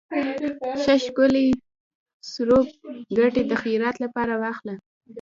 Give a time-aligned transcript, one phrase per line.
[0.81, 1.45] ښه ښکلے
[2.31, 2.67] څورب
[3.15, 4.75] کټے د خيرات لپاره واخله۔